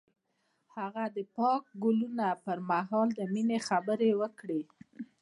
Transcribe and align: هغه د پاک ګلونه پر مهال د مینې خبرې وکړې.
هغه 0.75 1.03
د 1.15 1.17
پاک 1.37 1.63
ګلونه 1.83 2.27
پر 2.45 2.57
مهال 2.69 3.07
د 3.15 3.19
مینې 3.33 3.59
خبرې 3.67 4.11
وکړې. 4.21 4.61